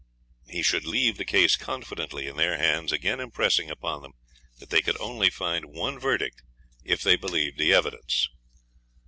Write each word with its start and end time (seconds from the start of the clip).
He 0.47 0.63
should 0.63 0.83
leave 0.85 1.17
the 1.17 1.25
case 1.25 1.55
confidently 1.55 2.25
in 2.25 2.35
their 2.35 2.57
hands, 2.57 2.91
again 2.91 3.19
impressing 3.19 3.69
upon 3.69 4.01
them 4.01 4.13
that 4.57 4.71
they 4.71 4.81
could 4.81 4.99
only 4.99 5.29
find 5.29 5.65
one 5.65 5.99
verdict 5.99 6.41
if 6.83 7.03
they 7.03 7.15
believed 7.15 7.59
the 7.59 7.71
evidence. 7.71 8.27